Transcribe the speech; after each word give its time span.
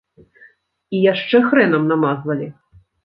І 0.95 1.01
яшчэ 1.11 1.41
хрэнам 1.49 1.83
намазвалі. 1.93 2.47